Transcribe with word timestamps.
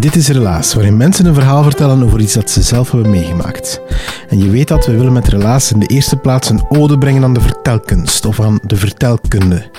Dit 0.00 0.16
is 0.16 0.28
Relaas, 0.28 0.74
waarin 0.74 0.96
mensen 0.96 1.26
een 1.26 1.34
verhaal 1.34 1.62
vertellen 1.62 2.02
over 2.02 2.20
iets 2.20 2.32
dat 2.32 2.50
ze 2.50 2.62
zelf 2.62 2.90
hebben 2.90 3.10
meegemaakt. 3.10 3.80
En 4.28 4.38
je 4.38 4.50
weet 4.50 4.68
dat 4.68 4.86
we 4.86 4.96
willen 4.96 5.12
met 5.12 5.28
Relaas 5.28 5.72
in 5.72 5.78
de 5.78 5.86
eerste 5.86 6.16
plaats 6.16 6.50
een 6.50 6.62
ode 6.68 6.98
brengen 6.98 7.24
aan 7.24 7.34
de 7.34 7.40
vertelkunst 7.40 8.24
of 8.24 8.40
aan 8.40 8.58
de 8.62 8.76
vertelkunde. 8.76 9.70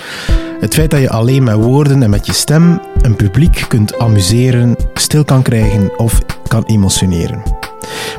Het 0.59 0.73
feit 0.73 0.91
dat 0.91 0.99
je 0.99 1.09
alleen 1.09 1.43
met 1.43 1.55
woorden 1.55 2.03
en 2.03 2.09
met 2.09 2.25
je 2.25 2.33
stem 2.33 2.81
een 3.01 3.15
publiek 3.15 3.65
kunt 3.67 3.99
amuseren, 3.99 4.75
stil 4.93 5.23
kan 5.23 5.41
krijgen 5.41 5.97
of 5.97 6.21
kan 6.47 6.63
emotioneren. 6.65 7.41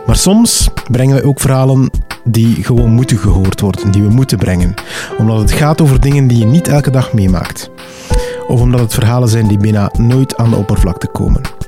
Maar 0.07 0.17
soms 0.17 0.71
brengen 0.91 1.17
we 1.17 1.25
ook 1.25 1.41
verhalen 1.41 1.91
die 2.25 2.65
gewoon 2.65 2.91
moeten 2.91 3.19
gehoord 3.19 3.61
worden, 3.61 3.91
die 3.91 4.03
we 4.03 4.11
moeten 4.11 4.39
brengen, 4.39 4.75
omdat 5.19 5.39
het 5.39 5.53
gaat 5.53 5.81
over 5.81 6.01
dingen 6.01 6.27
die 6.27 6.39
je 6.39 6.47
niet 6.47 6.69
elke 6.69 6.91
dag 6.91 7.12
meemaakt. 7.12 7.70
Of 8.48 8.61
omdat 8.61 8.81
het 8.81 8.95
verhalen 8.95 9.29
zijn 9.29 9.47
die 9.47 9.59
bijna 9.59 9.91
nooit 9.98 10.37
aan 10.37 10.51
de 10.51 10.57
oppervlakte 10.57 11.07
komen. 11.07 11.59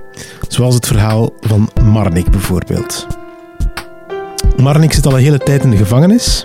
Zoals 0.53 0.75
het 0.75 0.87
verhaal 0.87 1.31
van 1.41 1.69
Marnik 1.83 2.31
bijvoorbeeld. 2.31 3.07
Marnik 4.57 4.93
zit 4.93 5.07
al 5.07 5.13
een 5.13 5.23
hele 5.23 5.39
tijd 5.39 5.65
in 5.65 5.71
de 5.71 5.77
gevangenis. 5.77 6.41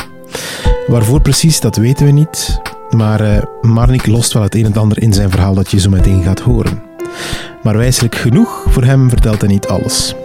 Waarvoor 0.88 1.22
precies, 1.22 1.60
dat 1.60 1.76
weten 1.76 2.06
we 2.06 2.12
niet. 2.12 2.60
Maar 2.90 3.22
uh, 3.22 3.38
Marnik 3.62 4.06
lost 4.06 4.34
wel 4.34 4.44
het 4.44 4.56
een 4.56 4.66
en 4.66 4.76
ander 4.76 5.02
in 5.02 5.14
zijn 5.14 5.30
verhaal 5.30 5.54
dat 5.54 5.72
je 5.72 5.80
zo 5.80 5.90
meteen 5.90 6.24
gaat 6.24 6.40
horen. 6.40 6.82
Maar 7.64 7.78
wijselijk 7.78 8.16
genoeg, 8.16 8.64
voor 8.68 8.84
hem 8.84 9.10
vertelt 9.10 9.42
hij 9.42 9.50
niet 9.50 9.68
alles. 9.68 10.16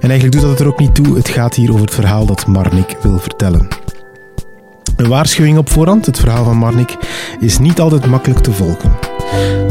En 0.00 0.10
eigenlijk 0.10 0.32
doet 0.32 0.40
dat 0.40 0.50
het 0.50 0.60
er 0.60 0.66
ook 0.66 0.78
niet 0.78 0.94
toe, 0.94 1.16
het 1.16 1.28
gaat 1.28 1.54
hier 1.54 1.70
over 1.70 1.84
het 1.84 1.94
verhaal 1.94 2.26
dat 2.26 2.46
Marnik 2.46 2.96
wil 3.02 3.18
vertellen. 3.18 3.68
Een 5.02 5.08
waarschuwing 5.08 5.58
op 5.58 5.70
voorhand, 5.70 6.06
het 6.06 6.18
verhaal 6.18 6.44
van 6.44 6.56
Marnik 6.56 6.96
is 7.40 7.58
niet 7.58 7.80
altijd 7.80 8.06
makkelijk 8.06 8.40
te 8.40 8.52
volgen. 8.52 8.90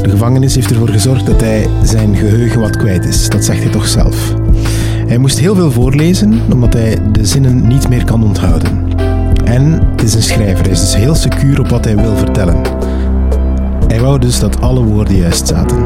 De 0.01 0.09
gevangenis 0.09 0.55
heeft 0.55 0.69
ervoor 0.69 0.89
gezorgd 0.89 1.25
dat 1.25 1.41
hij 1.41 1.67
zijn 1.83 2.15
geheugen 2.15 2.61
wat 2.61 2.77
kwijt 2.77 3.05
is. 3.05 3.29
Dat 3.29 3.45
zegt 3.45 3.63
hij 3.63 3.71
toch 3.71 3.88
zelf. 3.88 4.33
Hij 5.07 5.17
moest 5.17 5.39
heel 5.39 5.55
veel 5.55 5.71
voorlezen, 5.71 6.41
omdat 6.53 6.73
hij 6.73 6.97
de 7.11 7.25
zinnen 7.25 7.67
niet 7.67 7.89
meer 7.89 8.05
kan 8.05 8.23
onthouden. 8.23 8.88
En 9.43 9.88
het 9.91 10.03
is 10.03 10.13
een 10.13 10.21
schrijver, 10.21 10.63
hij 10.63 10.71
is 10.71 10.79
dus 10.79 10.95
heel 10.95 11.15
secuur 11.15 11.59
op 11.59 11.69
wat 11.69 11.85
hij 11.85 11.95
wil 11.95 12.16
vertellen. 12.16 12.61
Hij 13.88 13.99
wou 13.99 14.19
dus 14.19 14.39
dat 14.39 14.61
alle 14.61 14.83
woorden 14.83 15.16
juist 15.16 15.47
zaten. 15.47 15.85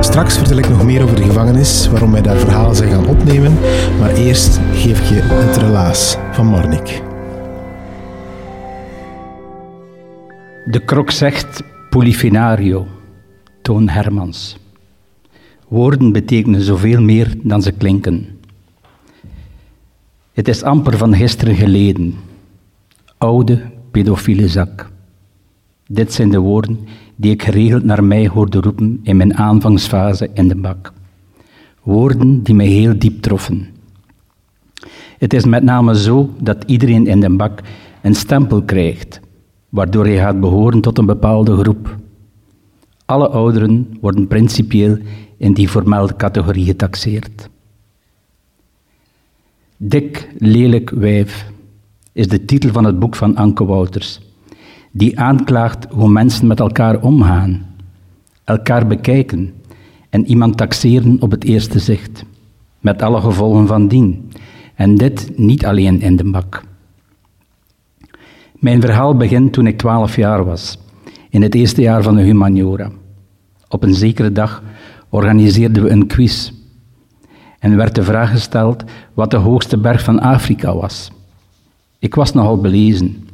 Straks 0.00 0.36
vertel 0.36 0.56
ik 0.58 0.68
nog 0.68 0.84
meer 0.84 1.02
over 1.02 1.16
de 1.16 1.24
gevangenis, 1.24 1.88
waarom 1.90 2.12
wij 2.12 2.22
daar 2.22 2.38
verhalen 2.38 2.76
zijn 2.76 2.90
gaan 2.90 3.06
opnemen, 3.06 3.58
maar 3.98 4.14
eerst 4.14 4.60
geef 4.72 5.00
ik 5.00 5.06
je 5.06 5.20
het 5.22 5.56
relaas 5.56 6.16
van 6.32 6.46
Marnik. 6.46 7.02
De 10.70 10.80
krok 10.80 11.10
zegt 11.10 11.62
Polyfenario, 11.90 12.86
Toon 13.62 13.88
Hermans. 13.88 14.56
Woorden 15.68 16.12
betekenen 16.12 16.60
zoveel 16.60 17.02
meer 17.02 17.34
dan 17.42 17.62
ze 17.62 17.72
klinken. 17.72 18.26
Het 20.32 20.48
is 20.48 20.62
amper 20.62 20.96
van 20.96 21.14
gisteren 21.14 21.54
geleden. 21.54 22.14
Oude 23.18 23.62
pedofiele 23.90 24.48
zak. 24.48 24.90
Dit 25.86 26.12
zijn 26.12 26.30
de 26.30 26.38
woorden 26.38 26.78
die 27.16 27.32
ik 27.32 27.42
geregeld 27.42 27.84
naar 27.84 28.04
mij 28.04 28.28
hoorde 28.28 28.60
roepen 28.60 29.00
in 29.02 29.16
mijn 29.16 29.36
aanvangsfase 29.36 30.30
in 30.34 30.48
de 30.48 30.56
bak. 30.56 30.92
Woorden 31.82 32.42
die 32.42 32.54
mij 32.54 32.66
heel 32.66 32.98
diep 32.98 33.22
troffen. 33.22 33.66
Het 35.18 35.34
is 35.34 35.44
met 35.44 35.62
name 35.62 35.98
zo 35.98 36.30
dat 36.40 36.64
iedereen 36.66 37.06
in 37.06 37.20
de 37.20 37.36
bak 37.36 37.60
een 38.02 38.14
stempel 38.14 38.62
krijgt 38.62 39.24
waardoor 39.76 40.04
hij 40.04 40.16
gaat 40.16 40.40
behoren 40.40 40.80
tot 40.80 40.98
een 40.98 41.06
bepaalde 41.06 41.56
groep. 41.56 41.96
Alle 43.04 43.28
ouderen 43.28 43.96
worden 44.00 44.26
principieel 44.26 44.98
in 45.36 45.52
die 45.52 45.68
formele 45.68 46.16
categorie 46.16 46.64
getaxeerd. 46.64 47.48
Dik, 49.76 50.28
lelijk 50.38 50.90
wijf 50.90 51.50
is 52.12 52.28
de 52.28 52.44
titel 52.44 52.70
van 52.72 52.84
het 52.84 52.98
boek 52.98 53.16
van 53.16 53.36
Anke 53.36 53.64
Wouters, 53.64 54.20
die 54.90 55.20
aanklaagt 55.20 55.86
hoe 55.90 56.08
mensen 56.08 56.46
met 56.46 56.60
elkaar 56.60 57.02
omgaan, 57.02 57.66
elkaar 58.44 58.86
bekijken 58.86 59.54
en 60.10 60.26
iemand 60.26 60.56
taxeren 60.56 61.16
op 61.20 61.30
het 61.30 61.44
eerste 61.44 61.78
zicht, 61.78 62.24
met 62.80 63.02
alle 63.02 63.20
gevolgen 63.20 63.66
van 63.66 63.88
dien, 63.88 64.32
en 64.74 64.94
dit 64.94 65.38
niet 65.38 65.66
alleen 65.66 66.00
in 66.00 66.16
de 66.16 66.30
bak. 66.30 66.65
Mijn 68.58 68.80
verhaal 68.80 69.16
begint 69.16 69.52
toen 69.52 69.66
ik 69.66 69.78
twaalf 69.78 70.16
jaar 70.16 70.44
was, 70.44 70.78
in 71.30 71.42
het 71.42 71.54
eerste 71.54 71.80
jaar 71.80 72.02
van 72.02 72.16
de 72.16 72.22
humaniora. 72.22 72.90
Op 73.68 73.82
een 73.82 73.94
zekere 73.94 74.32
dag 74.32 74.62
organiseerden 75.08 75.82
we 75.82 75.90
een 75.90 76.06
quiz 76.06 76.50
en 77.58 77.76
werd 77.76 77.94
de 77.94 78.02
vraag 78.02 78.30
gesteld 78.30 78.84
wat 79.14 79.30
de 79.30 79.36
hoogste 79.36 79.78
berg 79.78 80.04
van 80.04 80.20
Afrika 80.20 80.74
was. 80.74 81.10
Ik 81.98 82.14
was 82.14 82.32
nogal 82.32 82.60
belezen. 82.60 83.28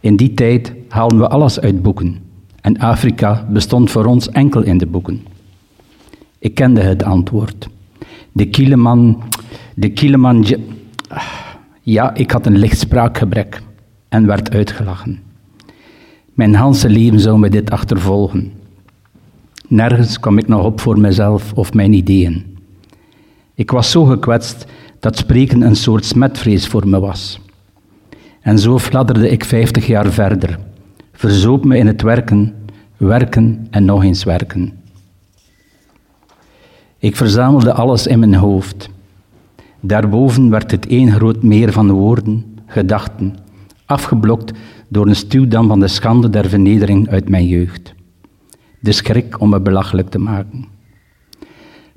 In 0.00 0.16
die 0.16 0.34
tijd 0.34 0.72
haalden 0.88 1.18
we 1.18 1.28
alles 1.28 1.60
uit 1.60 1.82
boeken 1.82 2.16
en 2.60 2.78
Afrika 2.78 3.46
bestond 3.50 3.90
voor 3.90 4.04
ons 4.04 4.28
enkel 4.28 4.62
in 4.62 4.78
de 4.78 4.86
boeken. 4.86 5.22
Ik 6.38 6.54
kende 6.54 6.80
het 6.80 7.02
antwoord. 7.02 7.68
De 8.32 8.46
Kieleman, 8.46 9.22
de 9.74 9.88
Kieleman, 9.88 10.46
ja, 11.82 12.14
ik 12.14 12.30
had 12.30 12.46
een 12.46 12.58
licht 12.58 12.78
spraakgebrek 12.78 13.62
en 14.08 14.26
werd 14.26 14.50
uitgelachen. 14.50 15.20
Mijn 16.34 16.56
hele 16.56 16.88
leven 16.88 17.20
zou 17.20 17.38
me 17.38 17.48
dit 17.48 17.70
achtervolgen. 17.70 18.52
Nergens 19.68 20.20
kwam 20.20 20.38
ik 20.38 20.48
nog 20.48 20.64
op 20.64 20.80
voor 20.80 20.98
mezelf 20.98 21.52
of 21.52 21.74
mijn 21.74 21.92
ideeën. 21.92 22.56
Ik 23.54 23.70
was 23.70 23.90
zo 23.90 24.04
gekwetst 24.04 24.66
dat 25.00 25.16
spreken 25.16 25.62
een 25.62 25.76
soort 25.76 26.04
smetvrees 26.04 26.66
voor 26.66 26.88
me 26.88 27.00
was. 27.00 27.40
En 28.40 28.58
zo 28.58 28.78
fladderde 28.78 29.30
ik 29.30 29.44
vijftig 29.44 29.86
jaar 29.86 30.12
verder, 30.12 30.58
verzoop 31.12 31.64
me 31.64 31.76
in 31.76 31.86
het 31.86 32.02
werken, 32.02 32.54
werken 32.96 33.66
en 33.70 33.84
nog 33.84 34.04
eens 34.04 34.24
werken. 34.24 34.72
Ik 36.98 37.16
verzamelde 37.16 37.72
alles 37.72 38.06
in 38.06 38.18
mijn 38.18 38.34
hoofd. 38.34 38.90
Daarboven 39.80 40.50
werd 40.50 40.70
het 40.70 40.86
één 40.86 41.12
groot 41.12 41.42
meer 41.42 41.72
van 41.72 41.90
woorden, 41.90 42.58
gedachten 42.66 43.36
afgeblokt 43.88 44.52
door 44.88 45.06
een 45.06 45.16
stuwdam 45.16 45.68
van 45.68 45.80
de 45.80 45.88
schande 45.88 46.30
der 46.30 46.48
vernedering 46.48 47.08
uit 47.08 47.28
mijn 47.28 47.46
jeugd. 47.46 47.94
De 48.80 48.92
schrik 48.92 49.40
om 49.40 49.48
me 49.48 49.60
belachelijk 49.60 50.08
te 50.08 50.18
maken. 50.18 50.64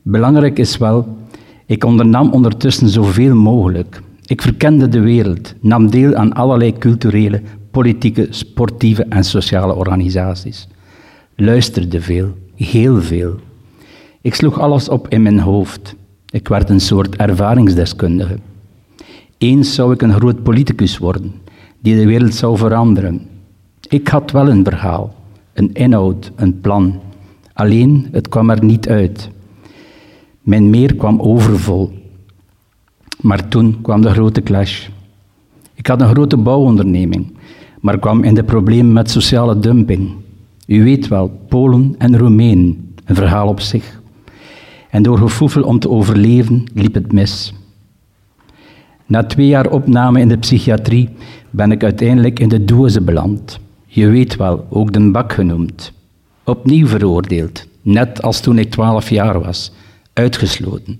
Belangrijk 0.02 0.60
is 0.60 0.78
wel, 0.78 1.18
ik 1.66 1.84
ondernam 1.84 2.32
ondertussen 2.32 2.90
zoveel 2.90 3.36
mogelijk. 3.36 4.02
Ik 4.26 4.42
verkende 4.42 4.90
de 4.90 5.00
wereld, 5.00 5.54
nam 5.60 5.90
deel 5.90 6.16
aan 6.16 6.34
allerlei 6.34 6.78
culturele, 6.78 7.42
politieke, 7.72 8.28
sportieve 8.30 9.04
en 9.04 9.24
sociale 9.24 9.76
organisaties. 9.76 10.68
Luisterde 11.36 12.02
veel, 12.02 12.38
heel 12.56 13.02
veel. 13.02 13.36
Ik 14.22 14.36
sloeg 14.36 14.60
alles 14.60 14.90
op 14.90 15.08
in 15.08 15.22
mijn 15.22 15.40
hoofd. 15.40 15.96
Ik 16.30 16.48
werd 16.48 16.70
een 16.70 16.80
soort 16.80 17.16
ervaringsdeskundige. 17.16 18.38
Eens 19.38 19.74
zou 19.74 19.94
ik 19.94 20.02
een 20.02 20.14
groot 20.14 20.44
politicus 20.44 20.98
worden 20.98 21.42
die 21.82 21.96
de 21.96 22.06
wereld 22.06 22.34
zou 22.34 22.58
veranderen. 22.58 23.22
Ik 23.90 24.08
had 24.08 24.32
wel 24.32 24.50
een 24.50 24.64
verhaal, 24.64 25.16
een 25.54 25.74
inhoud, 25.74 26.32
een 26.36 26.62
plan. 26.62 27.00
Alleen, 27.54 28.08
het 28.12 28.30
kwam 28.30 28.50
er 28.50 28.64
niet 28.64 28.90
uit. 28.90 29.30
Mijn 30.42 30.70
meer 30.70 30.96
kwam 30.96 31.20
overvol. 31.20 31.92
Maar 33.22 33.48
toen 33.48 33.82
kwam 33.82 34.02
de 34.02 34.10
grote 34.10 34.42
clash. 34.42 34.88
Ik 35.74 35.88
had 35.88 36.02
een 36.02 36.10
grote 36.10 36.38
bouwonderneming, 36.38 37.34
maar 37.80 38.00
kwam 38.00 38.24
in 38.24 38.34
de 38.34 38.44
problemen 38.44 38.94
met 38.94 39.10
sociale 39.10 39.60
dumping. 39.60 40.12
U 40.68 40.84
weet 40.84 41.08
wel, 41.08 41.40
Polen 41.48 41.96
en 41.98 42.18
Roemenen, 42.18 42.94
een 43.06 43.16
verhaal 43.16 43.48
op 43.48 43.60
zich. 43.60 44.02
En 44.90 45.04
door 45.04 45.18
gevoel 45.18 45.64
om 45.64 45.80
te 45.80 45.90
overleven 45.90 46.64
liep 46.74 46.94
het 46.94 47.12
mis. 47.12 47.54
Na 49.06 49.24
twee 49.24 49.48
jaar 49.48 49.70
opname 49.70 50.20
in 50.20 50.28
de 50.28 50.38
psychiatrie 50.38 51.10
ben 51.52 51.72
ik 51.72 51.84
uiteindelijk 51.84 52.40
in 52.40 52.50
de 52.50 52.66
doze 52.66 53.02
beland. 53.02 53.60
Je 53.86 54.08
weet 54.08 54.36
wel, 54.36 54.66
ook 54.70 54.94
de 54.94 55.12
bak 55.12 55.34
genoemd. 55.34 55.92
Opnieuw 56.44 56.88
veroordeeld, 56.88 57.66
net 57.82 58.22
als 58.22 58.40
toen 58.40 58.58
ik 58.58 58.72
twaalf 58.72 59.10
jaar 59.10 59.42
was, 59.42 59.72
uitgesloten. 60.14 61.00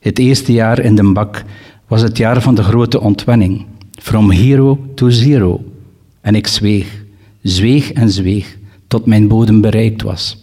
Het 0.00 0.18
eerste 0.18 0.52
jaar 0.52 0.78
in 0.78 0.94
de 0.94 1.12
bak 1.12 1.44
was 1.86 2.02
het 2.02 2.16
jaar 2.16 2.42
van 2.42 2.54
de 2.54 2.62
grote 2.62 3.00
ontwenning. 3.00 3.66
From 3.90 4.30
hero 4.30 4.78
to 4.94 5.10
zero. 5.10 5.64
En 6.20 6.34
ik 6.34 6.46
zweeg, 6.46 7.04
zweeg 7.42 7.92
en 7.92 8.10
zweeg, 8.10 8.58
tot 8.86 9.06
mijn 9.06 9.28
bodem 9.28 9.60
bereikt 9.60 10.02
was. 10.02 10.42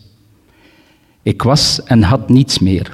Ik 1.24 1.42
was 1.42 1.84
en 1.84 2.02
had 2.02 2.30
niets 2.30 2.60
meer. 2.60 2.94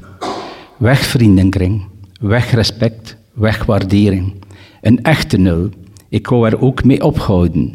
Weg 0.78 1.00
vriendenkring, 1.00 1.84
weg 2.20 2.52
respect, 2.52 3.18
weg 3.34 3.66
waardering. 3.66 4.34
Een 4.82 5.04
echte 5.04 5.38
nul. 5.38 5.70
Ik 6.16 6.28
wou 6.28 6.48
er 6.48 6.62
ook 6.62 6.84
mee 6.84 7.04
ophouden. 7.04 7.74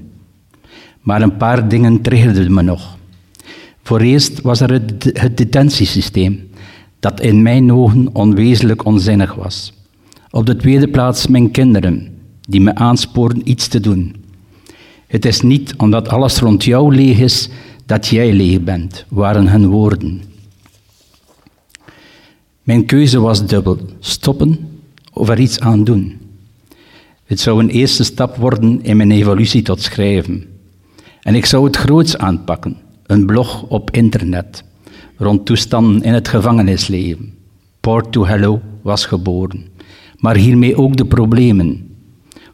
Maar 1.00 1.22
een 1.22 1.36
paar 1.36 1.68
dingen 1.68 2.00
triggerden 2.00 2.54
me 2.54 2.62
nog. 2.62 2.96
Voor 3.82 4.00
eerst 4.00 4.40
was 4.40 4.60
er 4.60 4.72
het, 4.72 5.10
het 5.12 5.36
detentiesysteem, 5.36 6.50
dat 7.00 7.20
in 7.20 7.42
mijn 7.42 7.72
ogen 7.72 8.14
onwezenlijk 8.14 8.84
onzinnig 8.84 9.34
was. 9.34 9.72
Op 10.30 10.46
de 10.46 10.56
tweede 10.56 10.88
plaats 10.88 11.26
mijn 11.26 11.50
kinderen, 11.50 12.18
die 12.40 12.60
me 12.60 12.74
aansporen 12.74 13.50
iets 13.50 13.68
te 13.68 13.80
doen. 13.80 14.14
Het 15.06 15.24
is 15.24 15.40
niet 15.40 15.74
omdat 15.76 16.08
alles 16.08 16.38
rond 16.38 16.64
jou 16.64 16.94
leeg 16.94 17.18
is, 17.18 17.48
dat 17.86 18.06
jij 18.06 18.32
leeg 18.32 18.62
bent, 18.62 19.04
waren 19.08 19.48
hun 19.48 19.68
woorden. 19.68 20.22
Mijn 22.62 22.86
keuze 22.86 23.20
was 23.20 23.46
dubbel: 23.46 23.78
stoppen 23.98 24.58
of 25.12 25.28
er 25.28 25.40
iets 25.40 25.60
aan 25.60 25.84
doen. 25.84 26.19
Het 27.30 27.40
zou 27.40 27.60
een 27.60 27.68
eerste 27.68 28.04
stap 28.04 28.36
worden 28.36 28.82
in 28.82 28.96
mijn 28.96 29.10
evolutie 29.10 29.62
tot 29.62 29.82
schrijven. 29.82 30.44
En 31.20 31.34
ik 31.34 31.46
zou 31.46 31.64
het 31.64 31.76
groots 31.76 32.18
aanpakken: 32.18 32.76
een 33.06 33.26
blog 33.26 33.62
op 33.62 33.90
internet 33.90 34.64
rond 35.16 35.46
toestanden 35.46 36.02
in 36.02 36.12
het 36.12 36.28
gevangenisleven. 36.28 37.34
Port 37.80 38.12
to 38.12 38.26
Hello 38.26 38.60
was 38.82 39.06
geboren, 39.06 39.64
maar 40.16 40.36
hiermee 40.36 40.76
ook 40.76 40.96
de 40.96 41.04
problemen. 41.04 41.96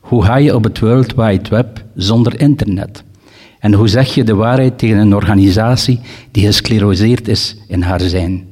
Hoe 0.01 0.25
ga 0.25 0.37
je 0.37 0.55
op 0.55 0.65
het 0.65 0.79
World 0.79 1.15
Wide 1.15 1.49
Web 1.51 1.85
zonder 1.95 2.41
internet? 2.41 3.05
En 3.59 3.73
hoe 3.73 3.89
zeg 3.89 4.15
je 4.15 4.25
de 4.25 4.35
waarheid 4.35 4.79
tegen 4.79 4.99
een 4.99 5.15
organisatie 5.15 6.01
die 6.31 6.47
gescleroseerd 6.47 7.29
is 7.29 7.57
in 7.69 7.83
haar 7.83 8.01
zijn? 8.01 8.47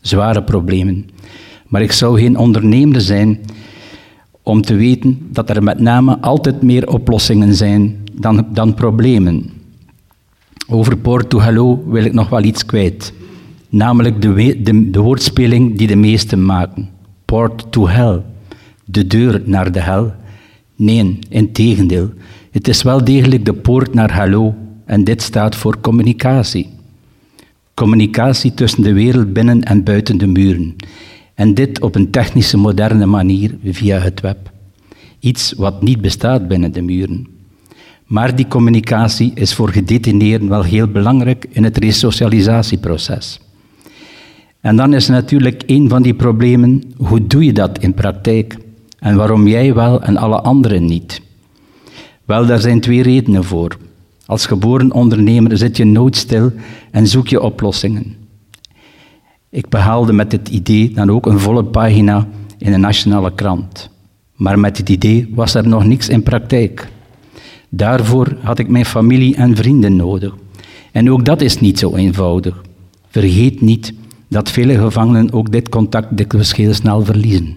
Zware 0.00 0.42
problemen. 0.42 1.08
Maar 1.66 1.82
ik 1.82 1.92
zou 1.92 2.20
geen 2.20 2.36
ondernemer 2.36 3.00
zijn 3.00 3.40
om 4.48 4.62
te 4.62 4.74
weten 4.74 5.18
dat 5.30 5.50
er 5.50 5.62
met 5.62 5.80
name 5.80 6.18
altijd 6.20 6.62
meer 6.62 6.88
oplossingen 6.88 7.54
zijn 7.54 7.96
dan, 8.12 8.46
dan 8.52 8.74
problemen. 8.74 9.50
Over 10.68 10.96
Porto 10.96 11.40
Hello 11.40 11.84
wil 11.86 12.04
ik 12.04 12.12
nog 12.12 12.28
wel 12.28 12.42
iets 12.42 12.66
kwijt. 12.66 13.12
Namelijk 13.68 14.22
de, 14.22 14.62
de, 14.90 15.00
woordspeling 15.00 15.78
die 15.78 15.86
de 15.86 15.96
meesten 15.96 16.44
maken. 16.44 16.88
Port 17.24 17.72
to 17.72 17.88
hell. 17.88 18.22
De 18.84 19.06
deur 19.06 19.42
naar 19.44 19.72
de 19.72 19.80
hel. 19.80 20.14
Nee, 20.76 21.18
in 21.28 21.52
tegendeel. 21.52 22.10
Het 22.50 22.68
is 22.68 22.82
wel 22.82 23.04
degelijk 23.04 23.44
de 23.44 23.54
poort 23.54 23.94
naar 23.94 24.12
hallo 24.12 24.54
en 24.84 25.04
dit 25.04 25.22
staat 25.22 25.56
voor 25.56 25.80
communicatie. 25.80 26.68
Communicatie 27.74 28.54
tussen 28.54 28.82
de 28.82 28.92
wereld 28.92 29.32
binnen 29.32 29.62
en 29.62 29.84
buiten 29.84 30.18
de 30.18 30.26
muren. 30.26 30.76
En 31.36 31.54
dit 31.54 31.80
op 31.80 31.94
een 31.94 32.10
technische, 32.10 32.56
moderne 32.56 33.06
manier 33.06 33.56
via 33.64 33.98
het 33.98 34.20
web. 34.20 34.50
Iets 35.20 35.52
wat 35.56 35.82
niet 35.82 36.00
bestaat 36.00 36.48
binnen 36.48 36.72
de 36.72 36.82
muren. 36.82 37.26
Maar 38.06 38.36
die 38.36 38.48
communicatie 38.48 39.32
is 39.34 39.54
voor 39.54 39.68
gedetineerden 39.68 40.48
wel 40.48 40.62
heel 40.62 40.86
belangrijk 40.86 41.46
in 41.50 41.64
het 41.64 41.76
resocialisatieproces. 41.76 43.40
En 44.60 44.76
dan 44.76 44.94
is 44.94 45.08
natuurlijk 45.08 45.62
een 45.66 45.88
van 45.88 46.02
die 46.02 46.14
problemen, 46.14 46.82
hoe 46.96 47.26
doe 47.26 47.44
je 47.44 47.52
dat 47.52 47.78
in 47.78 47.94
praktijk? 47.94 48.56
En 48.98 49.16
waarom 49.16 49.48
jij 49.48 49.74
wel 49.74 50.02
en 50.02 50.16
alle 50.16 50.40
anderen 50.40 50.84
niet? 50.84 51.20
Wel, 52.24 52.46
daar 52.46 52.60
zijn 52.60 52.80
twee 52.80 53.02
redenen 53.02 53.44
voor. 53.44 53.76
Als 54.26 54.46
geboren 54.46 54.92
ondernemer 54.92 55.56
zit 55.58 55.76
je 55.76 55.84
nooit 55.84 56.16
stil 56.16 56.52
en 56.90 57.06
zoek 57.06 57.28
je 57.28 57.42
oplossingen. 57.42 58.25
Ik 59.56 59.68
behaalde 59.68 60.12
met 60.12 60.30
dit 60.30 60.48
idee 60.48 60.90
dan 60.90 61.10
ook 61.10 61.26
een 61.26 61.38
volle 61.38 61.64
pagina 61.64 62.28
in 62.58 62.72
een 62.72 62.80
nationale 62.80 63.32
krant. 63.34 63.90
Maar 64.34 64.58
met 64.58 64.76
dit 64.76 64.88
idee 64.88 65.32
was 65.34 65.54
er 65.54 65.68
nog 65.68 65.84
niks 65.84 66.08
in 66.08 66.22
praktijk. 66.22 66.88
Daarvoor 67.68 68.36
had 68.42 68.58
ik 68.58 68.68
mijn 68.68 68.84
familie 68.84 69.36
en 69.36 69.56
vrienden 69.56 69.96
nodig. 69.96 70.34
En 70.92 71.10
ook 71.10 71.24
dat 71.24 71.40
is 71.40 71.60
niet 71.60 71.78
zo 71.78 71.94
eenvoudig. 71.94 72.64
Vergeet 73.08 73.60
niet 73.60 73.92
dat 74.28 74.50
vele 74.50 74.78
gevangenen 74.78 75.32
ook 75.32 75.52
dit 75.52 75.68
contact 75.68 76.16
dikwijls 76.16 76.54
heel 76.54 76.74
snel 76.74 77.04
verliezen. 77.04 77.56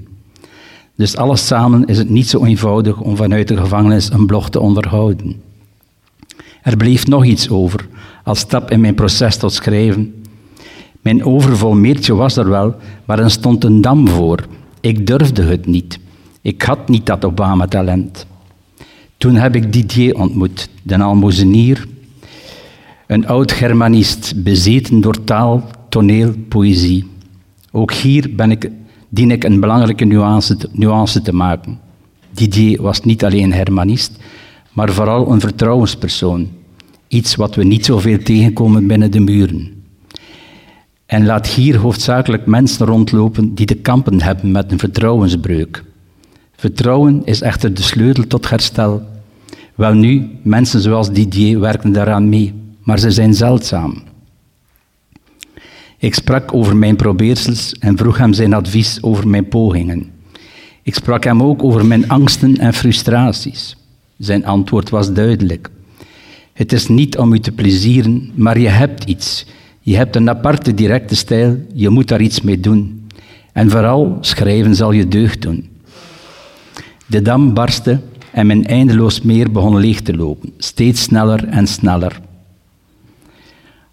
Dus 0.96 1.18
alles 1.18 1.48
samen 1.48 1.86
is 1.86 1.98
het 1.98 2.10
niet 2.10 2.28
zo 2.28 2.46
eenvoudig 2.46 3.02
om 3.02 3.16
vanuit 3.16 3.48
de 3.48 3.58
gevangenis 3.58 4.12
een 4.12 4.26
blog 4.26 4.50
te 4.50 4.60
onderhouden. 4.60 5.42
Er 6.62 6.78
bleef 6.78 7.08
nog 7.08 7.26
iets 7.26 7.50
over, 7.50 7.88
als 8.24 8.40
stap 8.40 8.72
in 8.72 8.82
mijn 8.82 8.96
proces 8.96 9.38
tot 9.38 9.54
schrijven. 9.54 10.14
Mijn 11.02 11.26
overvol 11.26 11.74
meertje 11.74 12.16
was 12.16 12.38
er 12.38 12.50
wel, 12.50 12.76
maar 13.06 13.20
er 13.20 13.32
stond 13.32 13.64
een 13.64 13.82
dam 13.82 14.08
voor. 14.08 14.46
Ik 14.82 15.08
durfde 15.08 15.44
het 15.44 15.66
niet. 15.66 16.00
Ik 16.42 16.62
had 16.62 16.90
niet 16.90 17.06
dat 17.06 17.26
Obama-talent. 17.26 18.26
Toen 19.18 19.36
heb 19.36 19.56
ik 19.56 19.74
Didier 19.74 20.16
ontmoet, 20.16 20.70
de 20.84 20.98
almozenier, 20.98 21.88
een 23.08 23.28
oud-Germanist, 23.28 24.44
bezeten 24.44 25.02
door 25.02 25.24
taal, 25.24 25.64
toneel, 25.90 26.34
poëzie. 26.48 27.08
Ook 27.72 27.94
hier 27.94 28.36
ben 28.36 28.52
ik 28.52 28.72
dien 29.10 29.32
ik 29.32 29.44
een 29.44 29.60
belangrijke 29.60 30.06
nuance 30.06 30.58
te, 30.58 30.70
nuance 30.72 31.22
te 31.22 31.34
maken. 31.34 31.80
Didier 32.32 32.82
was 32.82 33.02
niet 33.02 33.24
alleen 33.24 33.54
hermanist, 33.54 34.12
maar 34.74 34.92
vooral 34.92 35.32
een 35.32 35.40
vertrouwenspersoon. 35.40 36.48
Iets 37.08 37.36
wat 37.36 37.56
we 37.56 37.64
niet 37.64 37.86
zoveel 37.86 38.18
tegenkomen 38.24 38.88
binnen 38.88 39.12
de 39.12 39.20
muren. 39.20 39.79
En 41.10 41.26
laat 41.26 41.48
hier 41.48 41.78
hoofdzakelijk 41.78 42.46
mensen 42.46 42.86
rondlopen 42.86 43.56
die 43.56 43.66
te 43.66 43.76
kampen 43.76 44.22
hebben 44.22 44.52
met 44.52 44.72
een 44.72 44.80
vertrouwensbreuk. 44.80 45.84
Vertrouwen 46.56 47.22
is 47.26 47.42
echter 47.42 47.74
de 47.74 47.82
sleutel 47.82 48.28
tot 48.28 48.50
herstel. 48.50 49.04
Wel 49.76 49.94
nu, 49.94 50.30
mensen 50.42 50.82
zoals 50.82 51.12
Didier 51.12 51.60
werken 51.60 51.92
daaraan 51.92 52.30
mee, 52.30 52.54
maar 52.84 53.00
ze 53.00 53.12
zijn 53.12 53.34
zeldzaam. 53.34 54.04
Ik 55.98 56.14
sprak 56.14 56.54
over 56.54 56.76
mijn 56.76 56.96
probeersels 56.96 57.74
en 57.80 57.98
vroeg 57.98 58.18
hem 58.18 58.34
zijn 58.34 58.54
advies 58.54 59.04
over 59.04 59.28
mijn 59.28 59.48
pogingen. 59.48 60.12
Ik 60.84 60.96
sprak 60.96 61.24
hem 61.24 61.44
ook 61.44 61.64
over 61.64 61.86
mijn 61.86 62.10
angsten 62.10 62.58
en 62.58 62.74
frustraties. 62.74 63.78
Zijn 64.18 64.46
antwoord 64.46 64.90
was 64.90 65.14
duidelijk. 65.14 65.70
Het 66.54 66.74
is 66.74 66.88
niet 66.88 67.18
om 67.18 67.34
u 67.34 67.40
te 67.40 67.52
plezieren, 67.52 68.32
maar 68.36 68.60
je 68.60 68.70
hebt 68.70 69.04
iets. 69.04 69.46
Je 69.90 69.96
hebt 69.96 70.16
een 70.16 70.30
aparte 70.30 70.74
directe 70.74 71.16
stijl, 71.16 71.58
je 71.74 71.90
moet 71.90 72.08
daar 72.08 72.22
iets 72.22 72.42
mee 72.42 72.60
doen. 72.60 73.08
En 73.54 73.70
vooral, 73.70 74.18
schrijven 74.22 74.76
zal 74.76 74.92
je 74.92 75.08
deugd 75.08 75.42
doen. 75.42 75.70
De 77.06 77.22
dam 77.22 77.54
barstte 77.54 78.00
en 78.32 78.48
mijn 78.48 78.66
eindeloos 78.66 79.22
meer 79.22 79.52
begon 79.52 79.78
leeg 79.78 80.02
te 80.02 80.16
lopen, 80.16 80.54
steeds 80.58 81.02
sneller 81.02 81.48
en 81.48 81.68
sneller. 81.68 82.20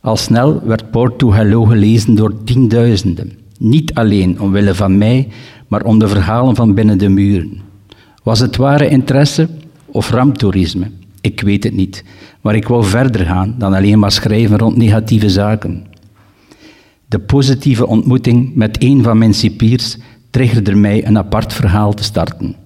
Al 0.01 0.17
snel 0.17 0.63
werd 0.65 0.91
Porto 0.91 1.33
Hello 1.33 1.65
gelezen 1.65 2.15
door 2.15 2.45
tienduizenden. 2.45 3.33
Niet 3.59 3.95
alleen 3.95 4.41
omwille 4.41 4.75
van 4.75 4.99
mij, 4.99 5.29
maar 5.69 5.85
om 5.85 5.99
de 5.99 6.09
verhalen 6.09 6.55
van 6.55 6.75
binnen 6.75 6.99
de 6.99 7.09
muren. 7.09 7.61
Was 8.23 8.39
het 8.39 8.57
ware 8.57 8.89
interesse 8.89 9.49
of 9.87 10.11
ramptoerisme? 10.11 10.91
Ik 11.27 11.41
weet 11.41 11.65
het 11.65 11.73
niet, 11.73 12.05
maar 12.41 12.55
ik 12.55 12.69
wou 12.69 12.85
verder 12.85 13.27
gaan 13.27 13.55
dan 13.59 13.75
alleen 13.75 13.99
maar 13.99 14.11
schrijven 14.11 14.59
rond 14.59 14.77
negatieve 14.77 15.31
zaken. 15.31 15.87
De 17.09 17.19
positieve 17.19 17.87
ontmoeting 17.87 18.55
met 18.55 18.83
een 18.83 19.03
van 19.03 19.19
mijn 19.19 19.35
cipiers 19.35 19.97
triggerde 20.31 20.75
mij 20.75 21.07
een 21.07 21.19
apart 21.19 21.53
verhaal 21.53 21.95
te 21.95 22.03
starten. 22.03 22.57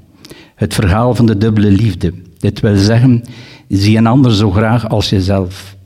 Het 0.55 0.75
verhaal 0.75 1.15
van 1.15 1.27
de 1.27 1.39
dubbele 1.39 1.71
liefde. 1.71 2.13
Dit 2.39 2.61
wil 2.61 2.77
zeggen, 2.77 3.23
zie 3.69 3.97
een 3.97 4.07
ander 4.07 4.35
zo 4.35 4.51
graag 4.51 4.89
als 4.89 5.11
jezelf. 5.11 5.77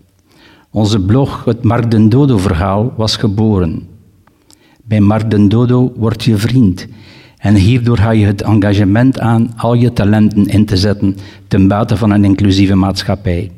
Onze 0.71 1.00
blog, 1.00 1.45
het 1.45 1.62
Mark 1.62 1.90
den 1.90 2.09
Dodo-verhaal, 2.09 2.93
was 2.97 3.16
geboren. 3.16 3.88
Bij 4.85 5.00
Mark 5.00 5.31
den 5.31 5.49
Dodo 5.49 5.93
word 5.97 6.25
je 6.25 6.37
vriend. 6.37 6.87
En 7.45 7.55
hierdoor 7.55 7.99
ga 7.99 8.11
je 8.11 8.27
het 8.27 8.43
engagement 8.43 9.21
aan 9.21 9.53
al 9.57 9.75
je 9.75 9.93
talenten 9.93 10.47
in 10.47 10.65
te 10.65 10.77
zetten 10.77 11.17
ten 11.49 11.69
bate 11.69 11.97
van 11.97 12.11
een 12.11 12.25
inclusieve 12.25 12.75
maatschappij. 12.75 13.51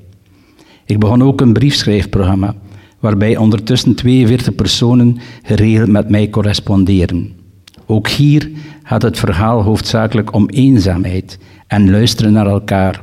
Ik 0.85 0.99
begon 0.99 1.23
ook 1.23 1.41
een 1.41 1.53
briefschrijfprogramma, 1.53 2.55
waarbij 3.01 3.37
ondertussen 3.37 3.95
42 3.95 4.55
personen 4.55 5.19
geregeld 5.43 5.89
met 5.89 6.09
mij 6.09 6.31
corresponderen. 6.31 7.33
Ook 7.87 8.09
hier 8.09 8.51
gaat 8.83 9.03
het 9.03 9.19
verhaal 9.19 9.63
hoofdzakelijk 9.63 10.35
om 10.35 10.49
eenzaamheid 10.49 11.39
en 11.67 11.91
luisteren 11.91 12.33
naar 12.33 12.47
elkaar. 12.47 13.01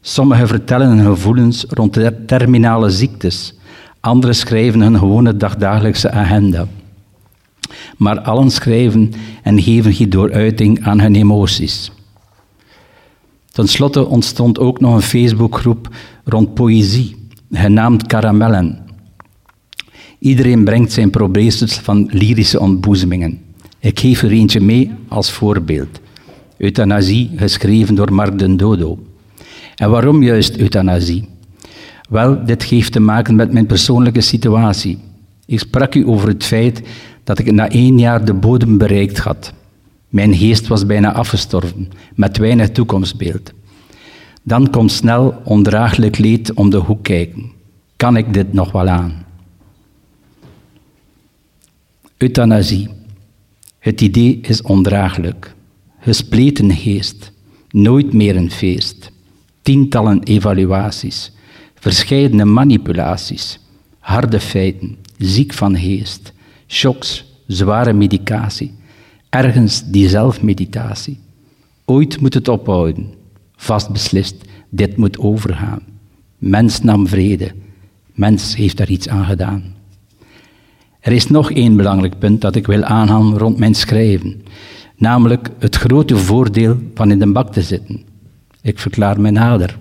Sommigen 0.00 0.48
vertellen 0.48 0.88
hun 0.88 1.06
gevoelens 1.06 1.64
rond 1.68 2.00
terminale 2.26 2.90
ziektes, 2.90 3.54
anderen 4.00 4.34
schrijven 4.34 4.80
hun 4.80 4.98
gewone 4.98 5.36
dagdagelijkse 5.36 6.10
agenda. 6.10 6.66
Maar 7.96 8.20
allen 8.20 8.50
schrijven 8.50 9.12
en 9.42 9.62
geven 9.62 9.90
hierdoor 9.90 10.32
uiting 10.32 10.82
aan 10.82 11.00
hun 11.00 11.14
emoties. 11.14 11.90
Ten 13.50 13.68
slotte 13.68 14.06
ontstond 14.06 14.58
ook 14.58 14.80
nog 14.80 14.94
een 14.94 15.02
Facebookgroep 15.02 15.88
rond 16.24 16.54
poëzie, 16.54 17.16
genaamd 17.50 18.06
Karamellen. 18.06 18.78
Iedereen 20.18 20.64
brengt 20.64 20.92
zijn 20.92 21.10
probeersels 21.10 21.74
van 21.74 22.08
lyrische 22.12 22.60
ontboezemingen. 22.60 23.40
Ik 23.78 24.00
geef 24.00 24.22
er 24.22 24.30
eentje 24.30 24.60
mee 24.60 24.90
als 25.08 25.30
voorbeeld. 25.30 26.00
Euthanasie, 26.58 27.30
geschreven 27.36 27.94
door 27.94 28.12
Mark 28.12 28.38
den 28.38 28.56
Dodo. 28.56 28.98
En 29.76 29.90
waarom 29.90 30.22
juist 30.22 30.56
euthanasie? 30.56 31.28
Wel, 32.08 32.44
dit 32.44 32.62
heeft 32.62 32.92
te 32.92 33.00
maken 33.00 33.34
met 33.34 33.52
mijn 33.52 33.66
persoonlijke 33.66 34.20
situatie. 34.20 34.98
Ik 35.46 35.58
sprak 35.58 35.94
u 35.94 36.06
over 36.06 36.28
het 36.28 36.44
feit 36.44 36.82
dat 37.24 37.38
ik 37.38 37.52
na 37.52 37.68
één 37.68 37.98
jaar 37.98 38.24
de 38.24 38.34
bodem 38.34 38.78
bereikt 38.78 39.18
had. 39.18 39.52
Mijn 40.08 40.36
geest 40.36 40.66
was 40.66 40.86
bijna 40.86 41.12
afgestorven, 41.12 41.90
met 42.14 42.36
weinig 42.36 42.70
toekomstbeeld. 42.70 43.52
Dan 44.42 44.70
komt 44.70 44.92
snel 44.92 45.40
ondraaglijk 45.44 46.18
leed 46.18 46.52
om 46.52 46.70
de 46.70 46.76
hoek 46.76 47.02
kijken. 47.02 47.50
Kan 47.96 48.16
ik 48.16 48.34
dit 48.34 48.52
nog 48.52 48.72
wel 48.72 48.88
aan? 48.88 49.24
Euthanasie. 52.16 52.88
Het 53.78 54.00
idee 54.00 54.38
is 54.42 54.62
ondraaglijk. 54.62 55.54
Gespleten 56.00 56.72
geest. 56.72 57.32
Nooit 57.70 58.12
meer 58.12 58.36
een 58.36 58.50
feest. 58.50 59.10
Tientallen 59.62 60.22
evaluaties. 60.22 61.32
Verscheidene 61.74 62.44
manipulaties. 62.44 63.58
Harde 63.98 64.40
feiten. 64.40 64.96
Ziek 65.18 65.52
van 65.52 65.78
geest. 65.78 66.32
Shocks. 66.72 67.24
Zware 67.46 67.92
medicatie. 67.92 68.74
Ergens 69.28 69.84
die 69.84 70.08
zelfmeditatie. 70.08 71.18
Ooit 71.84 72.20
moet 72.20 72.34
het 72.34 72.48
ophouden. 72.48 73.14
Vast 73.56 73.90
beslist, 73.90 74.36
dit 74.68 74.96
moet 74.96 75.18
overgaan. 75.18 75.80
Mens 76.38 76.82
nam 76.82 77.06
vrede. 77.06 77.52
Mens 78.14 78.56
heeft 78.56 78.76
daar 78.76 78.88
iets 78.88 79.08
aan 79.08 79.24
gedaan. 79.24 79.74
Er 81.00 81.12
is 81.12 81.26
nog 81.26 81.50
één 81.50 81.76
belangrijk 81.76 82.18
punt 82.18 82.40
dat 82.40 82.56
ik 82.56 82.66
wil 82.66 82.82
aanhalen 82.82 83.38
rond 83.38 83.58
mijn 83.58 83.74
schrijven, 83.74 84.42
namelijk 84.96 85.50
het 85.58 85.76
grote 85.76 86.16
voordeel 86.16 86.78
van 86.94 87.10
in 87.10 87.18
de 87.18 87.32
bak 87.32 87.52
te 87.52 87.62
zitten. 87.62 88.02
Ik 88.62 88.78
verklaar 88.78 89.20
me 89.20 89.30
nader. 89.30 89.78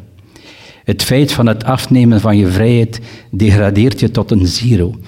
Het 0.83 1.03
feit 1.03 1.31
van 1.31 1.45
het 1.45 1.63
afnemen 1.63 2.21
van 2.21 2.37
je 2.37 2.47
vrijheid 2.47 3.01
degradeert 3.29 3.99
je 3.99 4.11
tot 4.11 4.31
een 4.31 4.47
zero. 4.47 4.99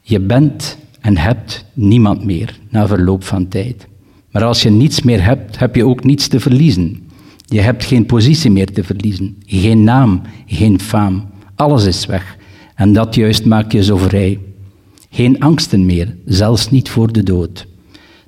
Je 0.00 0.20
bent 0.20 0.82
en 1.04 1.16
hebt 1.16 1.64
niemand 1.72 2.24
meer 2.24 2.58
na 2.70 2.86
verloop 2.86 3.24
van 3.24 3.48
tijd. 3.48 3.86
Maar 4.30 4.44
als 4.44 4.62
je 4.62 4.70
niets 4.70 5.02
meer 5.02 5.24
hebt, 5.24 5.58
heb 5.58 5.74
je 5.74 5.86
ook 5.86 6.04
niets 6.04 6.28
te 6.28 6.40
verliezen. 6.40 7.08
Je 7.46 7.60
hebt 7.60 7.84
geen 7.84 8.06
positie 8.06 8.50
meer 8.50 8.72
te 8.72 8.84
verliezen, 8.84 9.36
geen 9.46 9.84
naam, 9.84 10.22
geen 10.46 10.80
faam. 10.80 11.24
Alles 11.54 11.84
is 11.84 12.06
weg. 12.06 12.36
En 12.74 12.92
dat 12.92 13.14
juist 13.14 13.44
maakt 13.44 13.72
je 13.72 13.82
zo 13.82 13.96
vrij. 13.96 14.38
Geen 15.10 15.40
angsten 15.40 15.86
meer, 15.86 16.16
zelfs 16.24 16.70
niet 16.70 16.88
voor 16.88 17.12
de 17.12 17.22
dood. 17.22 17.66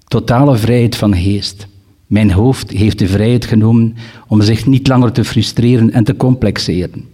Totale 0.09 0.57
vrijheid 0.57 0.97
van 0.97 1.17
geest. 1.17 1.67
Mijn 2.07 2.31
hoofd 2.31 2.71
heeft 2.71 2.99
de 2.99 3.09
vrijheid 3.09 3.45
genomen 3.45 3.95
om 4.29 4.43
zich 4.43 4.67
niet 4.67 4.89
langer 4.89 5.13
te 5.13 5.25
frustreren 5.25 5.93
en 5.93 6.05
te 6.05 6.17
complexeren. 6.17 7.05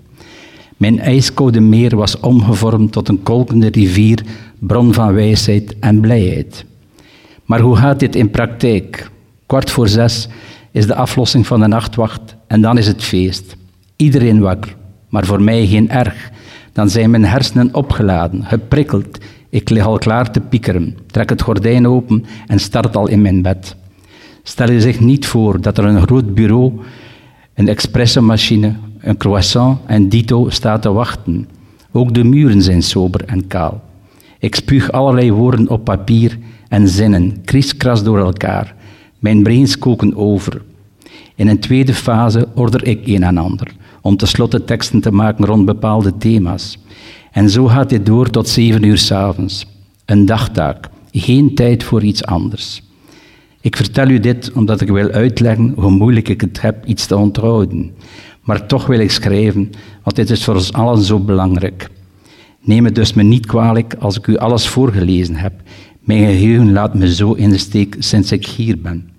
Mijn 0.76 0.98
ijskoude 0.98 1.60
meer 1.60 1.96
was 1.96 2.20
omgevormd 2.20 2.92
tot 2.92 3.08
een 3.08 3.22
kolkende 3.22 3.68
rivier, 3.68 4.22
bron 4.66 4.94
van 4.94 5.14
wijsheid 5.14 5.78
en 5.78 6.00
blijheid. 6.00 6.64
Maar 7.44 7.60
hoe 7.60 7.76
gaat 7.76 8.00
dit 8.00 8.14
in 8.16 8.30
praktijk? 8.30 9.10
Kwart 9.46 9.70
voor 9.70 9.88
zes 9.88 10.28
is 10.70 10.86
de 10.86 10.94
aflossing 10.94 11.46
van 11.46 11.60
de 11.60 11.66
nachtwacht 11.66 12.36
en 12.46 12.60
dan 12.60 12.78
is 12.78 12.86
het 12.86 13.02
feest. 13.02 13.56
Iedereen 13.96 14.40
wakker, 14.40 14.76
maar 15.08 15.24
voor 15.24 15.42
mij 15.42 15.66
geen 15.66 15.90
erg. 15.90 16.30
Dan 16.72 16.90
zijn 16.90 17.10
mijn 17.10 17.24
hersenen 17.24 17.74
opgeladen, 17.74 18.44
geprikkeld. 18.44 19.18
Ik 19.48 19.70
lig 19.70 19.86
al 19.86 19.98
klaar 19.98 20.30
te 20.30 20.40
piekeren, 20.40 20.96
trek 21.06 21.28
het 21.28 21.42
gordijn 21.42 21.86
open 21.86 22.24
en 22.46 22.58
start 22.58 22.96
al 22.96 23.08
in 23.08 23.22
mijn 23.22 23.42
bed. 23.42 23.76
Stel 24.42 24.70
je 24.70 24.80
zich 24.80 25.00
niet 25.00 25.26
voor 25.26 25.60
dat 25.60 25.78
er 25.78 25.84
een 25.84 26.02
groot 26.02 26.34
bureau, 26.34 26.72
een 27.54 27.68
expressomachine, 27.68 28.74
een 29.00 29.16
croissant 29.16 29.78
en 29.86 30.08
dito 30.08 30.50
staat 30.50 30.82
te 30.82 30.92
wachten. 30.92 31.48
Ook 31.92 32.14
de 32.14 32.24
muren 32.24 32.62
zijn 32.62 32.82
sober 32.82 33.24
en 33.24 33.46
kaal. 33.46 33.90
Ik 34.42 34.54
spuug 34.54 34.92
allerlei 34.92 35.32
woorden 35.32 35.68
op 35.68 35.84
papier 35.84 36.38
en 36.68 36.88
zinnen, 36.88 37.44
kriskras 37.44 38.04
door 38.04 38.18
elkaar. 38.18 38.74
Mijn 39.18 39.42
brains 39.42 39.78
koken 39.78 40.16
over. 40.16 40.62
In 41.34 41.48
een 41.48 41.58
tweede 41.58 41.94
fase 41.94 42.48
order 42.54 42.86
ik 42.86 43.06
een 43.06 43.22
en 43.22 43.36
ander, 43.36 43.74
om 44.00 44.16
tenslotte 44.16 44.64
teksten 44.64 45.00
te 45.00 45.12
maken 45.12 45.44
rond 45.44 45.64
bepaalde 45.64 46.16
thema's. 46.16 46.78
En 47.32 47.50
zo 47.50 47.66
gaat 47.66 47.88
dit 47.88 48.06
door 48.06 48.30
tot 48.30 48.48
zeven 48.48 48.82
uur 48.82 48.98
s'avonds. 48.98 49.66
Een 50.04 50.26
dagtaak, 50.26 50.88
geen 51.12 51.54
tijd 51.54 51.84
voor 51.84 52.02
iets 52.02 52.24
anders. 52.24 52.82
Ik 53.60 53.76
vertel 53.76 54.08
u 54.08 54.20
dit 54.20 54.52
omdat 54.52 54.80
ik 54.80 54.88
wil 54.88 55.10
uitleggen 55.10 55.72
hoe 55.76 55.90
moeilijk 55.90 56.28
ik 56.28 56.40
het 56.40 56.60
heb 56.60 56.86
iets 56.86 57.06
te 57.06 57.16
onthouden. 57.16 57.94
Maar 58.40 58.66
toch 58.66 58.86
wil 58.86 59.00
ik 59.00 59.10
schrijven, 59.10 59.70
want 60.02 60.16
dit 60.16 60.30
is 60.30 60.44
voor 60.44 60.54
ons 60.54 60.72
allen 60.72 61.02
zo 61.02 61.18
belangrijk. 61.18 61.90
Neem 62.64 62.84
het 62.84 62.94
dus 62.94 63.12
me 63.12 63.22
niet 63.22 63.46
kwalijk 63.46 63.94
als 63.94 64.18
ik 64.18 64.26
u 64.26 64.36
alles 64.36 64.68
voorgelezen 64.68 65.36
heb. 65.36 65.52
Mijn 66.00 66.24
geheugen 66.24 66.72
laat 66.72 66.94
me 66.94 67.14
zo 67.14 67.32
in 67.32 67.50
de 67.50 67.58
steek 67.58 67.96
sinds 67.98 68.32
ik 68.32 68.46
hier 68.46 68.80
ben. 68.80 69.10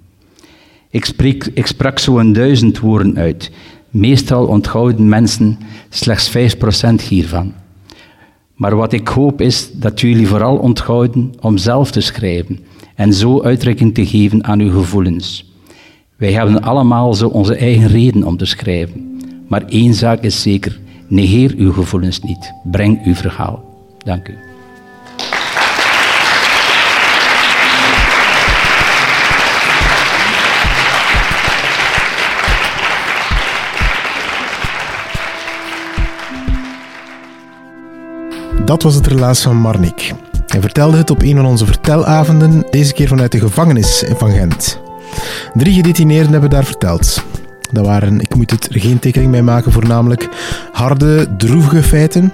Ik, 0.89 1.05
spreek, 1.05 1.49
ik 1.53 1.67
sprak 1.67 1.99
zo'n 1.99 2.33
duizend 2.33 2.79
woorden 2.79 3.17
uit. 3.17 3.51
Meestal 3.89 4.47
onthouden 4.47 5.09
mensen 5.09 5.57
slechts 5.89 6.31
5% 6.37 7.07
hiervan. 7.09 7.53
Maar 8.55 8.75
wat 8.75 8.93
ik 8.93 9.07
hoop 9.07 9.41
is 9.41 9.69
dat 9.73 10.01
jullie 10.01 10.27
vooral 10.27 10.57
onthouden 10.57 11.33
om 11.39 11.57
zelf 11.57 11.91
te 11.91 12.01
schrijven 12.01 12.59
en 12.95 13.13
zo 13.13 13.41
uitdrukking 13.41 13.93
te 13.93 14.05
geven 14.05 14.43
aan 14.43 14.59
uw 14.59 14.71
gevoelens. 14.71 15.51
Wij 16.15 16.31
hebben 16.31 16.61
allemaal 16.61 17.13
zo 17.13 17.27
onze 17.27 17.55
eigen 17.55 17.87
reden 17.87 18.23
om 18.23 18.37
te 18.37 18.45
schrijven. 18.45 19.19
Maar 19.47 19.65
één 19.65 19.93
zaak 19.93 20.21
is 20.21 20.41
zeker: 20.41 20.79
negeer 21.07 21.53
uw 21.57 21.73
gevoelens 21.73 22.19
niet. 22.19 22.53
Breng 22.63 23.05
uw 23.05 23.15
verhaal. 23.15 23.63
Dank 23.97 24.27
u. 24.27 24.37
Dat 38.65 38.83
was 38.83 38.95
het 38.95 39.07
relaas 39.07 39.41
van 39.41 39.57
Marnik. 39.57 40.13
Hij 40.47 40.61
vertelde 40.61 40.97
het 40.97 41.09
op 41.09 41.21
een 41.21 41.35
van 41.35 41.45
onze 41.45 41.65
vertelavonden, 41.65 42.65
deze 42.69 42.93
keer 42.93 43.07
vanuit 43.07 43.31
de 43.31 43.39
gevangenis 43.39 44.03
van 44.17 44.31
Gent. 44.31 44.79
Drie 45.53 45.73
gedetineerden 45.73 46.31
hebben 46.31 46.49
daar 46.49 46.65
verteld. 46.65 47.23
Dat 47.73 47.85
waren, 47.85 48.19
ik 48.19 48.35
moet 48.35 48.51
het 48.51 48.73
er 48.73 48.79
geen 48.79 48.99
tekening 48.99 49.31
bij 49.31 49.41
maken, 49.41 49.71
voornamelijk 49.71 50.29
harde, 50.71 51.35
droevige 51.37 51.83
feiten. 51.83 52.31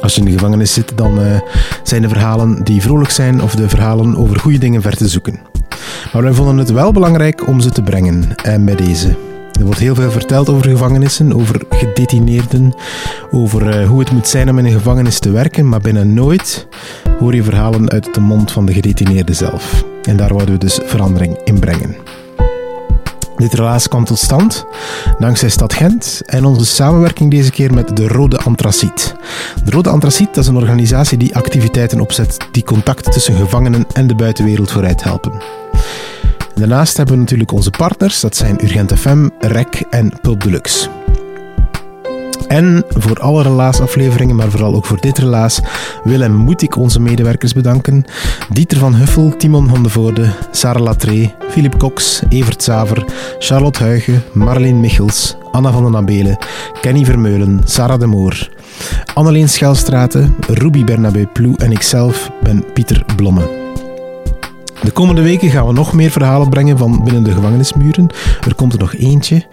Als 0.00 0.14
je 0.14 0.20
in 0.20 0.26
de 0.26 0.32
gevangenis 0.32 0.72
zit, 0.72 0.92
dan 0.94 1.20
uh, 1.20 1.40
zijn 1.82 2.02
de 2.02 2.08
verhalen 2.08 2.64
die 2.64 2.82
vrolijk 2.82 3.10
zijn 3.10 3.42
of 3.42 3.54
de 3.54 3.68
verhalen 3.68 4.16
over 4.16 4.38
goede 4.38 4.58
dingen 4.58 4.82
ver 4.82 4.96
te 4.96 5.08
zoeken. 5.08 5.38
Maar 6.12 6.22
wij 6.22 6.32
vonden 6.32 6.58
het 6.58 6.70
wel 6.70 6.92
belangrijk 6.92 7.46
om 7.46 7.60
ze 7.60 7.70
te 7.70 7.82
brengen 7.82 8.36
en 8.42 8.64
bij 8.64 8.74
deze. 8.74 9.16
Er 9.58 9.64
wordt 9.64 9.80
heel 9.80 9.94
veel 9.94 10.10
verteld 10.10 10.48
over 10.48 10.70
gevangenissen, 10.70 11.32
over 11.32 11.60
gedetineerden, 11.70 12.74
over 13.30 13.80
uh, 13.80 13.88
hoe 13.88 13.98
het 13.98 14.10
moet 14.10 14.28
zijn 14.28 14.50
om 14.50 14.58
in 14.58 14.64
een 14.64 14.72
gevangenis 14.72 15.18
te 15.18 15.30
werken, 15.30 15.68
maar 15.68 15.80
bijna 15.80 16.02
nooit 16.02 16.68
hoor 17.18 17.34
je 17.34 17.42
verhalen 17.42 17.90
uit 17.90 18.14
de 18.14 18.20
mond 18.20 18.52
van 18.52 18.66
de 18.66 18.72
gedetineerde 18.72 19.32
zelf. 19.32 19.84
En 20.02 20.16
daar 20.16 20.28
wilden 20.28 20.52
we 20.52 20.58
dus 20.58 20.80
verandering 20.84 21.38
in 21.44 21.58
brengen. 21.58 21.96
Dit 23.36 23.54
relaas 23.54 23.88
kwam 23.88 24.04
tot 24.04 24.18
stand 24.18 24.64
dankzij 25.18 25.48
Stad 25.48 25.72
Gent 25.72 26.22
en 26.26 26.44
onze 26.44 26.64
samenwerking 26.64 27.30
deze 27.30 27.50
keer 27.50 27.74
met 27.74 27.96
de 27.96 28.08
Rode 28.08 28.38
Antraciet. 28.38 29.14
De 29.64 29.70
Rode 29.70 29.90
Antraciet 29.90 30.36
is 30.36 30.46
een 30.46 30.56
organisatie 30.56 31.18
die 31.18 31.36
activiteiten 31.36 32.00
opzet 32.00 32.36
die 32.50 32.64
contact 32.64 33.12
tussen 33.12 33.36
gevangenen 33.36 33.86
en 33.92 34.06
de 34.06 34.14
buitenwereld 34.14 34.70
vooruit 34.70 35.02
helpen. 35.02 35.32
Daarnaast 36.54 36.96
hebben 36.96 37.14
we 37.14 37.20
natuurlijk 37.20 37.52
onze 37.52 37.70
partners, 37.70 38.20
dat 38.20 38.36
zijn 38.36 38.64
Urgent 38.64 38.92
FM, 38.98 39.28
REC 39.38 39.80
en 39.90 40.12
Pulp 40.20 40.42
Deluxe. 40.42 40.88
En 42.48 42.84
voor 42.88 43.20
alle 43.20 43.42
relaasafleveringen, 43.42 44.36
maar 44.36 44.50
vooral 44.50 44.74
ook 44.74 44.86
voor 44.86 45.00
dit 45.00 45.18
relaas, 45.18 45.60
wil 46.04 46.22
en 46.22 46.34
moet 46.34 46.62
ik 46.62 46.76
onze 46.76 47.00
medewerkers 47.00 47.52
bedanken. 47.52 48.04
Dieter 48.52 48.78
van 48.78 48.94
Huffel, 48.94 49.36
Timon 49.36 49.68
van 49.68 49.82
de 49.82 49.88
Voorde, 49.88 50.26
Sarah 50.50 50.82
Latree, 50.82 51.34
Philip 51.50 51.78
Cox, 51.78 52.22
Evert 52.28 52.62
Zaver, 52.62 53.04
Charlotte 53.38 53.82
Huigen, 53.82 54.22
Marleen 54.32 54.80
Michels, 54.80 55.36
Anna 55.52 55.72
van 55.72 55.84
den 55.84 55.96
Abelen, 55.96 56.38
Kenny 56.80 57.04
Vermeulen, 57.04 57.60
Sarah 57.64 58.00
de 58.00 58.06
Moor, 58.06 58.48
Anneleen 59.14 59.48
Schelstraten, 59.48 60.36
Ruby 60.48 60.84
Bernabé 60.84 61.26
Ploe 61.32 61.56
en 61.56 61.72
ikzelf 61.72 62.30
ben 62.42 62.64
Pieter 62.72 63.04
Blomme. 63.16 63.64
De 64.82 64.90
komende 64.90 65.22
weken 65.22 65.50
gaan 65.50 65.66
we 65.66 65.72
nog 65.72 65.92
meer 65.92 66.10
verhalen 66.10 66.48
brengen 66.48 66.78
van 66.78 67.04
binnen 67.04 67.22
de 67.22 67.32
gevangenismuren. 67.32 68.06
Er 68.46 68.54
komt 68.54 68.72
er 68.72 68.78
nog 68.78 68.94
eentje. 68.94 69.44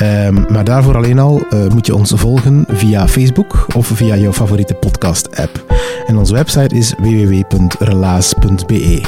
Ehm, 0.00 0.52
maar 0.52 0.64
daarvoor 0.64 0.96
alleen 0.96 1.18
al 1.18 1.42
uh, 1.50 1.68
moet 1.68 1.86
je 1.86 1.94
ons 1.94 2.12
volgen 2.16 2.64
via 2.68 3.08
Facebook 3.08 3.66
of 3.74 3.86
via 3.86 4.16
jouw 4.16 4.32
favoriete 4.32 4.74
podcast-app. 4.74 5.64
En 6.06 6.16
onze 6.16 6.32
website 6.32 6.76
is 6.76 6.94
www.relaas.be. 6.98 9.00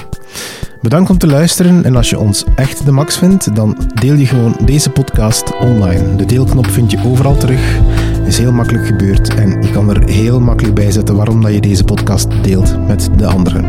Bedankt 0.80 1.10
om 1.10 1.18
te 1.18 1.26
luisteren 1.26 1.84
en 1.84 1.96
als 1.96 2.10
je 2.10 2.18
ons 2.18 2.44
echt 2.56 2.84
de 2.84 2.92
max 2.92 3.18
vindt, 3.18 3.54
dan 3.54 3.76
deel 3.94 4.14
je 4.14 4.26
gewoon 4.26 4.56
deze 4.64 4.90
podcast 4.90 5.58
online. 5.58 6.16
De 6.16 6.24
deelknop 6.24 6.66
vind 6.66 6.90
je 6.90 7.04
overal 7.04 7.36
terug. 7.36 7.78
Is 8.26 8.38
heel 8.38 8.52
makkelijk 8.52 8.86
gebeurd 8.86 9.34
en 9.34 9.62
je 9.62 9.70
kan 9.70 9.90
er 9.90 10.08
heel 10.08 10.40
makkelijk 10.40 10.74
bij 10.74 10.90
zetten 10.90 11.16
waarom 11.16 11.42
dat 11.42 11.54
je 11.54 11.60
deze 11.60 11.84
podcast 11.84 12.28
deelt 12.42 12.86
met 12.86 13.08
de 13.16 13.26
anderen. 13.26 13.64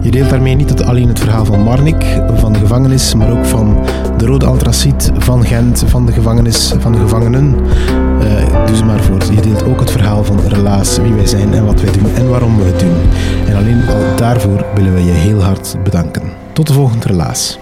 Je 0.00 0.10
deelt 0.10 0.30
daarmee 0.30 0.54
niet 0.54 0.82
alleen 0.82 1.08
het 1.08 1.18
verhaal 1.18 1.44
van 1.44 1.62
Marnik, 1.62 2.20
van 2.34 2.52
de 2.52 2.58
gevangenis, 2.58 3.14
maar 3.14 3.30
ook 3.30 3.44
van 3.44 3.78
de 4.16 4.26
rode 4.26 4.46
antraciet, 4.46 5.10
van 5.18 5.44
Gent, 5.44 5.84
van 5.86 6.06
de 6.06 6.12
gevangenis, 6.12 6.74
van 6.78 6.92
de 6.92 6.98
gevangenen. 6.98 7.54
Uh, 8.22 8.66
doe 8.66 8.76
ze 8.76 8.84
maar 8.84 9.02
voor. 9.02 9.18
Je 9.34 9.40
deelt 9.40 9.64
ook 9.64 9.80
het 9.80 9.90
verhaal 9.90 10.24
van 10.24 10.40
relaas, 10.48 10.98
wie 10.98 11.12
wij 11.12 11.26
zijn 11.26 11.54
en 11.54 11.66
wat 11.66 11.80
wij 11.80 11.92
doen 11.92 12.14
en 12.14 12.28
waarom 12.28 12.56
we 12.56 12.64
het 12.64 12.80
doen. 12.80 12.96
En 13.46 13.56
alleen 13.56 13.88
al 13.88 14.16
daarvoor 14.16 14.64
willen 14.74 14.94
we 14.94 15.04
je 15.04 15.12
heel 15.12 15.42
hard 15.42 15.76
bedanken. 15.84 16.22
Tot 16.52 16.66
de 16.66 16.72
volgende 16.72 17.06
relaas. 17.06 17.58